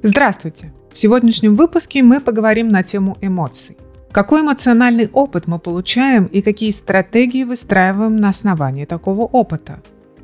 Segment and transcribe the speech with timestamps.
[0.00, 0.72] Здравствуйте!
[0.92, 3.76] В сегодняшнем выпуске мы поговорим на тему эмоций.
[4.12, 9.82] Какой эмоциональный опыт мы получаем и какие стратегии выстраиваем на основании такого опыта?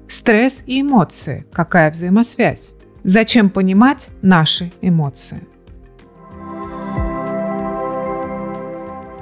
[0.08, 2.74] Стресс и эмоции– какая взаимосвязь?
[3.02, 5.40] Зачем понимать наши эмоции?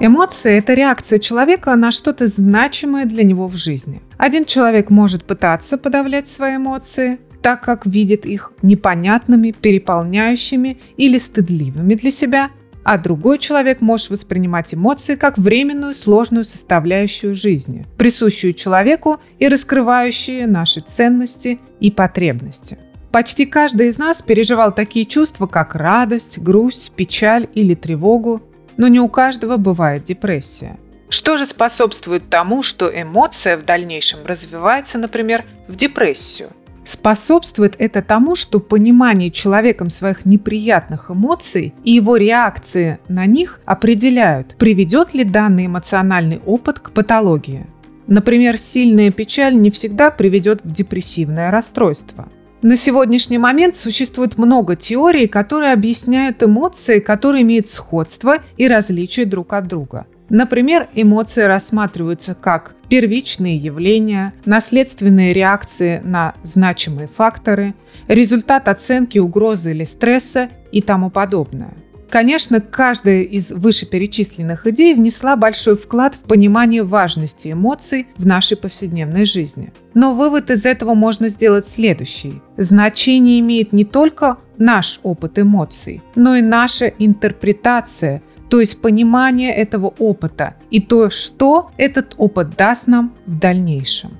[0.00, 4.03] Эмоции– это реакция человека на что-то значимое для него в жизни.
[4.19, 11.95] Один человек может пытаться подавлять свои эмоции, так как видит их непонятными, переполняющими или стыдливыми
[11.95, 12.50] для себя,
[12.84, 20.50] а другой человек может воспринимать эмоции как временную сложную составляющую жизни, присущую человеку и раскрывающую
[20.50, 22.78] наши ценности и потребности.
[23.12, 28.42] Почти каждый из нас переживал такие чувства, как радость, грусть, печаль или тревогу,
[28.77, 30.78] но не у каждого бывает депрессия.
[31.11, 36.50] Что же способствует тому, что эмоция в дальнейшем развивается, например, в депрессию?
[36.84, 44.56] Способствует это тому, что понимание человеком своих неприятных эмоций и его реакции на них определяют,
[44.58, 47.66] приведет ли данный эмоциональный опыт к патологии.
[48.06, 52.28] Например, сильная печаль не всегда приведет в депрессивное расстройство–
[52.62, 59.52] на сегодняшний момент существует много теорий, которые объясняют эмоции, которые имеют сходство и различия друг
[59.52, 60.06] от друга.
[60.33, 67.74] Например, эмоции рассматриваются как первичные явления, наследственные реакции на значимые факторы,
[68.08, 71.74] результат оценки угрозы или стресса и тому подобное.
[72.08, 79.27] Конечно, каждая из вышеперечисленных идей внесла большой вклад в понимание важности эмоций в нашей повседневной
[79.27, 79.72] жизни.
[79.92, 82.41] Но вывод из этого можно сделать следующий.
[82.56, 88.22] Значение имеет не только наш опыт эмоций, но и наша интерпретация,
[88.53, 94.11] то есть понимание этого опыта и то, что этот опыт даст нам в дальнейшем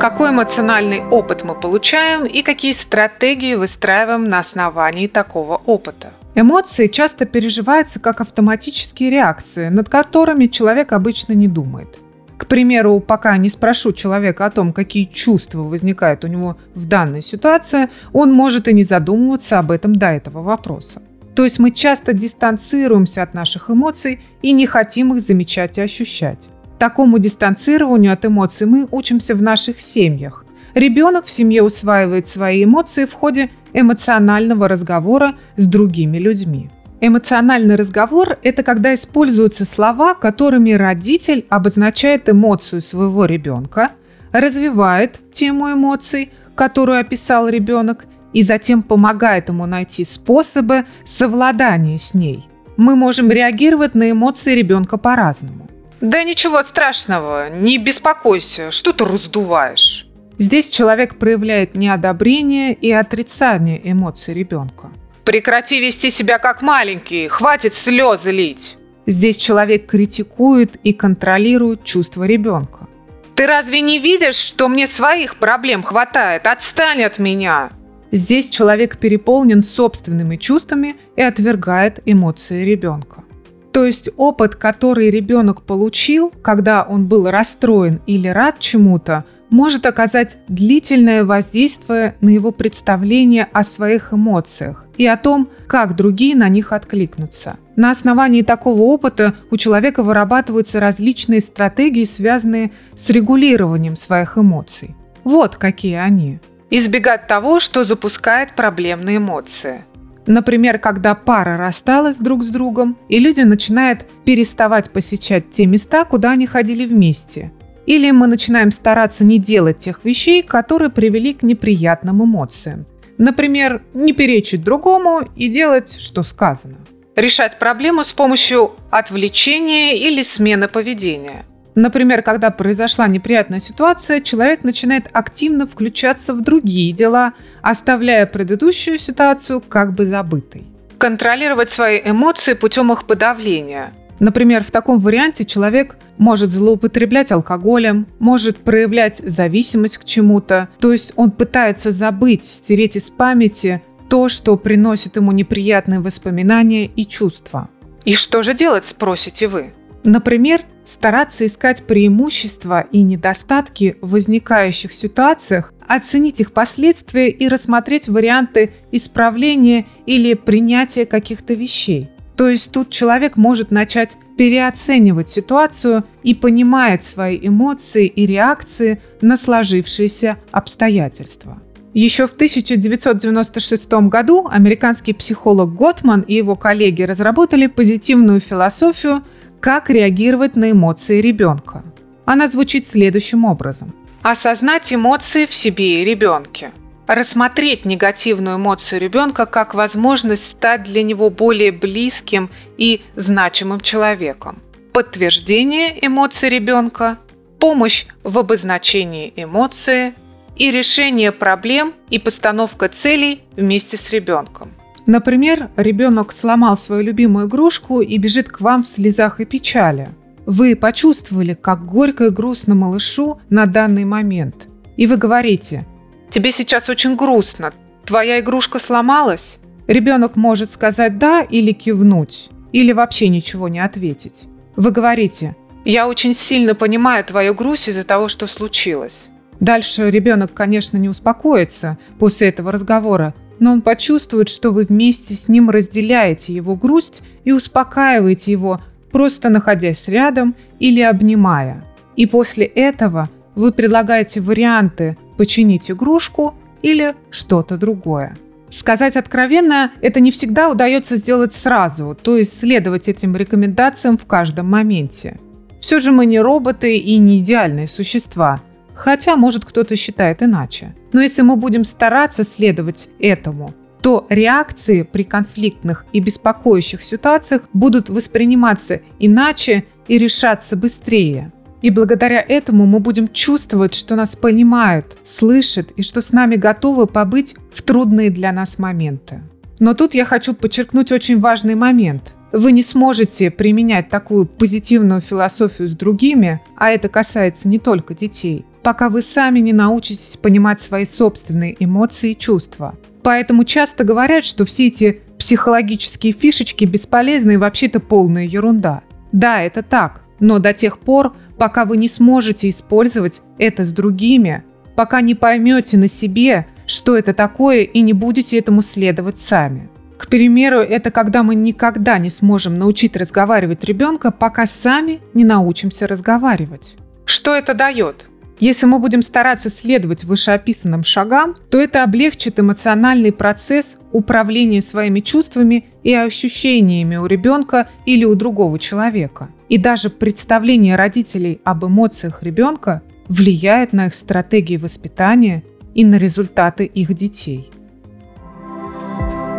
[0.00, 6.12] какой эмоциональный опыт мы получаем и какие стратегии выстраиваем на основании такого опыта.
[6.34, 11.98] Эмоции часто переживаются как автоматические реакции, над которыми человек обычно не думает.
[12.36, 17.22] К примеру, пока не спрошу человека о том, какие чувства возникают у него в данной
[17.22, 21.00] ситуации, он может и не задумываться об этом до этого вопроса.
[21.34, 26.48] То есть мы часто дистанцируемся от наших эмоций и не хотим их замечать и ощущать.
[26.78, 30.44] Такому дистанцированию от эмоций мы учимся в наших семьях.
[30.74, 36.70] Ребенок в семье усваивает свои эмоции в ходе эмоционального разговора с другими людьми.
[37.00, 43.90] Эмоциональный разговор– это когда используются слова, которыми родитель обозначает эмоцию своего ребенка,
[44.32, 52.46] развивает тему эмоций, которую описал ребенок, и затем помогает ему найти способы совладания с ней.
[52.76, 55.68] Мы можем реагировать на эмоции ребенка по-разному.
[56.00, 60.06] Да ничего страшного, не беспокойся, что ты раздуваешь.
[60.36, 64.90] Здесь человек проявляет неодобрение и отрицание эмоций ребенка.
[65.24, 68.76] Прекрати вести себя как маленький, хватит слезы лить.
[69.06, 72.88] Здесь человек критикует и контролирует чувства ребенка.
[73.34, 76.46] Ты разве не видишь, что мне своих проблем хватает?
[76.46, 77.70] Отстань от меня.
[78.14, 83.24] Здесь человек переполнен собственными чувствами и отвергает эмоции ребенка.
[83.72, 90.38] То есть опыт, который ребенок получил, когда он был расстроен или рад чему-то, может оказать
[90.46, 96.72] длительное воздействие на его представление о своих эмоциях и о том, как другие на них
[96.72, 97.56] откликнутся.
[97.74, 104.94] На основании такого опыта у человека вырабатываются различные стратегии, связанные с регулированием своих эмоций.
[105.24, 106.38] Вот какие они.
[106.70, 109.84] Избегать того, что запускает проблемные эмоции–
[110.26, 116.32] Например, когда пара рассталась друг с другом, и люди начинают переставать посещать те места, куда
[116.32, 117.52] они ходили вместе.
[117.86, 122.86] Или мы начинаем стараться не делать тех вещей, которые привели к неприятным эмоциям.
[123.18, 126.78] Например, не перечить другому и делать, что сказано.
[127.14, 135.08] Решать проблему с помощью отвлечения или смены поведения– Например, когда произошла неприятная ситуация, человек начинает
[135.12, 140.64] активно включаться в другие дела, оставляя предыдущую ситуацию как бы забытой.
[140.98, 143.92] Контролировать свои эмоции путем их подавления.
[144.20, 151.12] Например, в таком варианте человек может злоупотреблять алкоголем, может проявлять зависимость к чему-то, то есть
[151.16, 157.68] он пытается забыть, стереть из памяти то, что приносит ему неприятные воспоминания и чувства.
[158.04, 159.72] И что же делать, спросите вы?
[160.04, 168.72] Например, стараться искать преимущества и недостатки в возникающих ситуациях, оценить их последствия и рассмотреть варианты
[168.92, 172.08] исправления или принятия каких-то вещей.
[172.36, 179.36] То есть тут человек может начать переоценивать ситуацию и понимает свои эмоции и реакции на
[179.36, 181.62] сложившиеся обстоятельства.
[181.92, 189.22] Еще в 1996 году американский психолог Готман и его коллеги разработали позитивную философию,
[189.64, 191.82] как реагировать на эмоции ребенка.
[192.26, 193.94] Она звучит следующим образом.
[194.20, 196.70] Осознать эмоции в себе и ребенке.
[197.06, 204.58] Рассмотреть негативную эмоцию ребенка как возможность стать для него более близким и значимым человеком.
[204.92, 207.16] Подтверждение эмоций ребенка,
[207.58, 210.12] помощь в обозначении эмоции,
[210.56, 214.72] и решение проблем и постановка целей вместе с ребенком.
[215.06, 220.08] Например, ребенок сломал свою любимую игрушку и бежит к вам в слезах и печали.
[220.46, 224.68] Вы почувствовали, как горько и грустно малышу на данный момент.
[224.96, 225.86] И вы говорите,
[226.30, 227.72] «Тебе сейчас очень грустно.
[228.04, 234.44] Твоя игрушка сломалась?» Ребенок может сказать «да» или кивнуть, или вообще ничего не ответить.
[234.76, 235.54] Вы говорите,
[235.84, 239.28] «Я очень сильно понимаю твою грусть из-за того, что случилось.
[239.60, 245.48] Дальше ребенок, конечно, не успокоится после этого разговора, но он почувствует, что вы вместе с
[245.48, 248.80] ним разделяете его грусть и успокаиваете его,
[249.10, 251.84] просто находясь рядом или обнимая.
[252.16, 258.36] И после этого вы предлагаете варианты починить игрушку или что-то другое.
[258.70, 264.68] Сказать откровенно, это не всегда удается сделать сразу, то есть следовать этим рекомендациям в каждом
[264.68, 265.38] моменте.
[265.80, 268.60] Все же мы не роботы и не идеальные существа–
[268.94, 270.94] Хотя, может, кто-то считает иначе.
[271.12, 278.10] Но если мы будем стараться следовать этому, то реакции при конфликтных и беспокоящих ситуациях будут
[278.10, 281.52] восприниматься иначе и решаться быстрее.
[281.80, 287.06] И благодаря этому мы будем чувствовать, что нас понимают, слышат и что с нами готовы
[287.06, 289.42] побыть в трудные для нас моменты.
[289.80, 292.32] Но тут я хочу подчеркнуть очень важный момент.
[292.52, 298.64] Вы не сможете применять такую позитивную философию с другими, а это касается не только детей,
[298.84, 302.94] пока вы сами не научитесь понимать свои собственные эмоции и чувства.
[303.22, 309.02] Поэтому часто говорят, что все эти психологические фишечки бесполезны и вообще-то полная ерунда.
[309.32, 314.62] Да, это так, но до тех пор, пока вы не сможете использовать это с другими,
[314.94, 319.88] пока не поймете на себе, что это такое и не будете этому следовать сами.
[320.18, 326.06] К примеру, это когда мы никогда не сможем научить разговаривать ребенка, пока сами не научимся
[326.06, 326.94] разговаривать.
[327.24, 328.26] Что это дает?
[328.60, 335.86] Если мы будем стараться следовать вышеописанным шагам, то это облегчит эмоциональный процесс управления своими чувствами
[336.04, 339.48] и ощущениями у ребенка или у другого человека.
[339.68, 345.64] И даже представление родителей об эмоциях ребенка влияет на их стратегии воспитания
[345.94, 347.70] и на результаты их детей.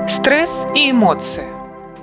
[0.08, 1.44] Стресс и эмоции.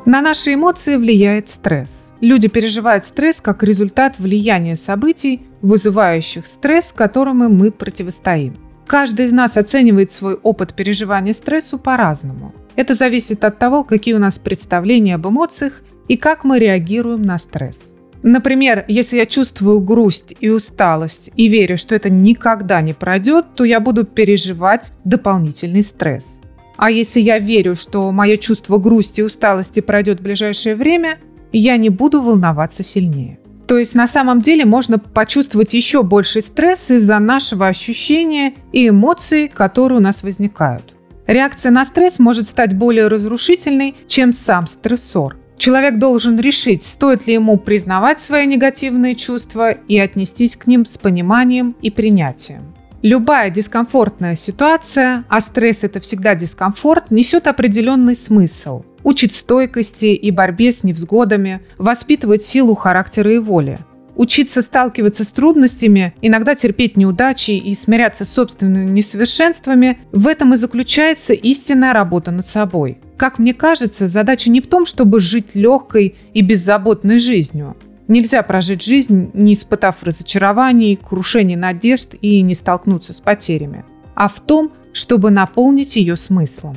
[0.04, 2.11] На наши эмоции влияет стресс.
[2.22, 8.54] Люди переживают стресс как результат влияния событий, вызывающих стресс, которому мы противостоим.
[8.86, 12.54] Каждый из нас оценивает свой опыт переживания стрессу по-разному.
[12.76, 17.38] Это зависит от того, какие у нас представления об эмоциях и как мы реагируем на
[17.38, 17.96] стресс.
[18.22, 23.64] Например, если я чувствую грусть и усталость и верю, что это никогда не пройдет, то
[23.64, 26.40] я буду переживать дополнительный стресс.
[26.76, 31.18] А если я верю, что мое чувство грусти и усталости пройдет в ближайшее время,
[31.58, 33.38] я не буду волноваться сильнее.
[33.66, 39.48] То есть на самом деле можно почувствовать еще больший стресс из-за нашего ощущения и эмоций,
[39.48, 40.94] которые у нас возникают.
[41.26, 45.36] Реакция на стресс может стать более разрушительной, чем сам стрессор.
[45.56, 50.98] Человек должен решить, стоит ли ему признавать свои негативные чувства и отнестись к ним с
[50.98, 52.74] пониманием и принятием.
[53.02, 58.82] Любая дискомфортная ситуация, а стресс это всегда дискомфорт, несет определенный смысл.
[59.04, 63.78] Учит стойкости и борьбе с невзгодами, воспитывает силу характера и воли.
[64.14, 70.56] Учиться сталкиваться с трудностями, иногда терпеть неудачи и смиряться с собственными несовершенствами– в этом и
[70.58, 72.98] заключается истинная работа над собой.
[73.16, 77.76] Как мне кажется, задача не в том, чтобы жить легкой и беззаботной жизнью,
[78.08, 84.40] Нельзя прожить жизнь, не испытав разочарований, крушений надежд и не столкнуться с потерями, а в
[84.40, 86.76] том, чтобы наполнить ее смыслом.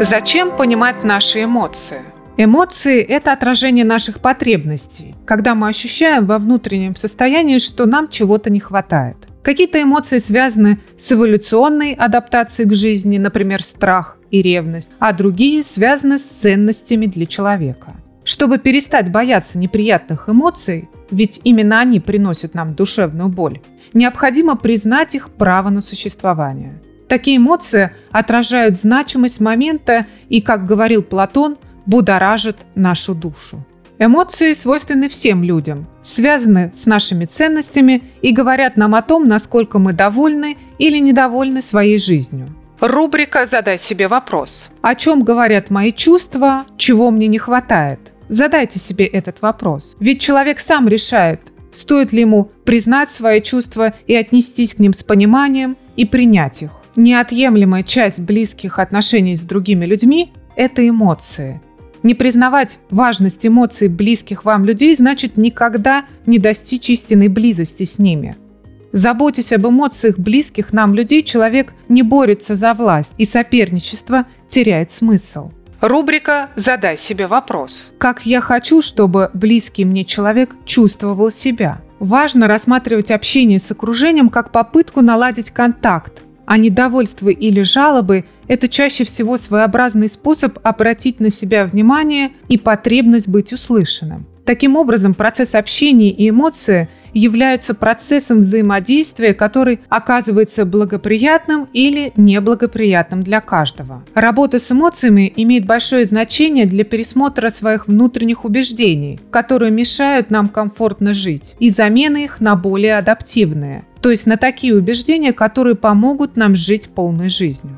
[0.00, 1.98] Зачем понимать наши эмоции?
[2.36, 8.60] Эмоции– это отражение наших потребностей, когда мы ощущаем во внутреннем состоянии, что нам чего-то не
[8.60, 9.16] хватает.
[9.42, 16.20] Какие-то эмоции связаны с эволюционной адаптацией к жизни, например, страх и ревность, а другие связаны
[16.20, 17.96] с ценностями для человека.
[18.22, 23.62] Чтобы перестать бояться неприятных эмоций, ведь именно они приносят нам душевную боль,
[23.94, 26.80] необходимо признать их право на существование.
[27.08, 33.64] Такие эмоции отражают значимость момента и, как говорил Платон, будоражат нашу душу.
[33.98, 39.92] Эмоции свойственны всем людям, связаны с нашими ценностями и говорят нам о том, насколько мы
[39.92, 42.46] довольны или недовольны своей жизнью.
[42.78, 44.68] Рубрика «Задай себе вопрос».
[44.82, 48.12] О чем говорят мои чувства, чего мне не хватает?
[48.28, 49.96] Задайте себе этот вопрос.
[49.98, 51.40] Ведь человек сам решает,
[51.72, 56.70] стоит ли ему признать свои чувства и отнестись к ним с пониманием и принять их.
[56.98, 61.62] Неотъемлемая часть близких отношений с другими людьми– это эмоции.
[62.02, 68.36] Не признавать важность эмоций близких вам людей значит никогда не достичь истинной близости с ними–
[68.92, 75.50] Заботясь об эмоциях близких нам людей, человек не борется за власть, и соперничество теряет смысл.
[75.80, 77.90] Рубрика «Задай себе вопрос».
[77.98, 81.80] Как я хочу, чтобы близкий мне человек чувствовал себя?
[82.00, 89.04] Важно рассматривать общение с окружением как попытку наладить контакт, а недовольство или жалобы– это чаще
[89.04, 94.24] всего своеобразный способ обратить на себя внимание и потребность быть услышанным.
[94.46, 103.40] Таким образом, процесс общения и эмоции являются процессом взаимодействия, который оказывается благоприятным или неблагоприятным для
[103.40, 104.04] каждого.
[104.14, 111.12] Работа с эмоциями имеет большое значение для пересмотра своих внутренних убеждений, которые мешают нам комфортно
[111.12, 116.56] жить, и замены их на более адаптивные, то есть на такие убеждения, которые помогут нам
[116.56, 117.76] жить полной жизнью.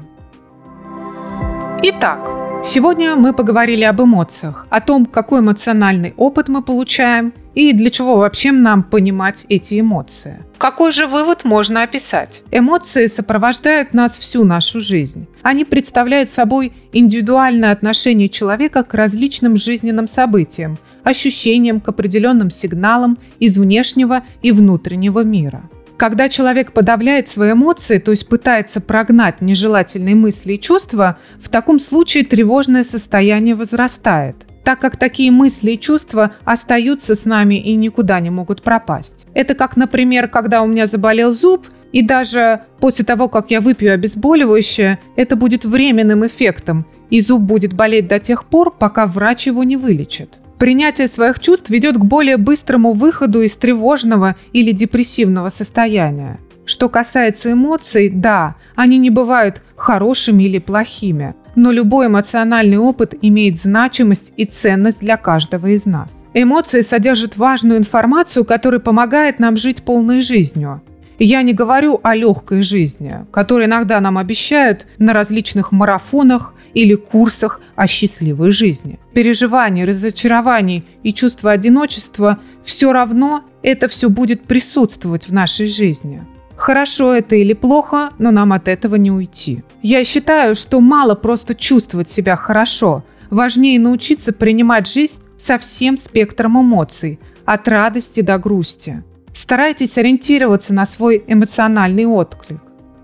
[1.82, 7.88] Итак, Сегодня мы поговорили об эмоциях, о том, какой эмоциональный опыт мы получаем и для
[7.88, 10.44] чего вообще нам понимать эти эмоции.
[10.58, 12.42] Какой же вывод можно описать?
[12.50, 15.26] Эмоции сопровождают нас всю нашу жизнь.
[15.40, 23.56] Они представляют собой индивидуальное отношение человека к различным жизненным событиям, ощущениям, к определенным сигналам из
[23.56, 25.62] внешнего и внутреннего мира.
[26.00, 31.78] Когда человек подавляет свои эмоции, то есть пытается прогнать нежелательные мысли и чувства, в таком
[31.78, 38.20] случае тревожное состояние возрастает так как такие мысли и чувства остаются с нами и никуда
[38.20, 39.26] не могут пропасть.
[39.34, 43.92] Это как, например, когда у меня заболел зуб, и даже после того, как я выпью
[43.92, 49.64] обезболивающее, это будет временным эффектом, и зуб будет болеть до тех пор, пока врач его
[49.64, 50.38] не вылечит.
[50.60, 56.38] Принятие своих чувств ведет к более быстрому выходу из тревожного или депрессивного состояния.
[56.66, 63.58] Что касается эмоций, да, они не бывают хорошими или плохими, но любой эмоциональный опыт имеет
[63.58, 66.26] значимость и ценность для каждого из нас.
[66.34, 70.82] Эмоции содержат важную информацию, которая помогает нам жить полной жизнью.
[71.18, 77.60] Я не говорю о легкой жизни, которую иногда нам обещают на различных марафонах или курсах
[77.76, 78.98] о счастливой жизни.
[79.14, 86.22] Переживания, разочарований и чувство одиночества все равно это все будет присутствовать в нашей жизни.
[86.56, 89.62] Хорошо это или плохо, но нам от этого не уйти.
[89.82, 93.02] Я считаю, что мало просто чувствовать себя хорошо.
[93.30, 99.02] Важнее научиться принимать жизнь со всем спектром эмоций, от радости до грусти.
[99.34, 102.60] Старайтесь ориентироваться на свой эмоциональный отклик.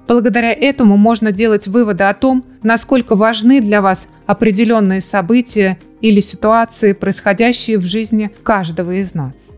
[0.06, 6.92] Благодаря этому можно делать выводы о том, насколько важны для вас определенные события или ситуации,
[6.94, 9.54] происходящие в жизни каждого из нас.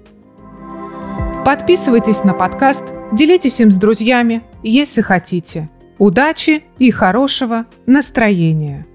[1.44, 5.70] Подписывайтесь на подкаст, делитесь им с друзьями, если хотите.
[5.96, 8.86] Удачи и хорошего настроения!